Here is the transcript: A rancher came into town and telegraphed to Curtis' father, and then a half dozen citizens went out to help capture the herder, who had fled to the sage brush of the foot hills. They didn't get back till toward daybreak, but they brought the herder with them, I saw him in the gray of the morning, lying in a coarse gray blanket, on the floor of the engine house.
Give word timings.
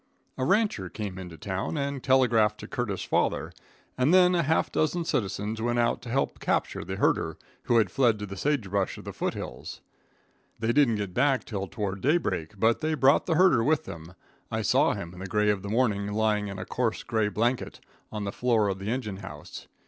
A 0.35 0.43
rancher 0.45 0.89
came 0.89 1.19
into 1.19 1.37
town 1.37 1.77
and 1.77 2.01
telegraphed 2.03 2.59
to 2.61 2.67
Curtis' 2.67 3.03
father, 3.03 3.53
and 3.99 4.11
then 4.11 4.33
a 4.33 4.41
half 4.41 4.71
dozen 4.71 5.05
citizens 5.05 5.61
went 5.61 5.77
out 5.77 6.01
to 6.01 6.09
help 6.09 6.39
capture 6.39 6.83
the 6.83 6.95
herder, 6.95 7.37
who 7.65 7.77
had 7.77 7.91
fled 7.91 8.17
to 8.17 8.25
the 8.25 8.35
sage 8.35 8.67
brush 8.71 8.97
of 8.97 9.03
the 9.03 9.13
foot 9.13 9.35
hills. 9.35 9.81
They 10.57 10.71
didn't 10.73 10.95
get 10.95 11.13
back 11.13 11.45
till 11.45 11.67
toward 11.67 12.01
daybreak, 12.01 12.59
but 12.59 12.81
they 12.81 12.95
brought 12.95 13.27
the 13.27 13.35
herder 13.35 13.63
with 13.63 13.85
them, 13.85 14.15
I 14.49 14.63
saw 14.63 14.93
him 14.93 15.13
in 15.13 15.19
the 15.19 15.27
gray 15.27 15.51
of 15.51 15.61
the 15.61 15.69
morning, 15.69 16.11
lying 16.11 16.47
in 16.47 16.57
a 16.57 16.65
coarse 16.65 17.03
gray 17.03 17.27
blanket, 17.27 17.79
on 18.11 18.23
the 18.23 18.31
floor 18.31 18.69
of 18.69 18.79
the 18.79 18.89
engine 18.89 19.17
house. 19.17 19.67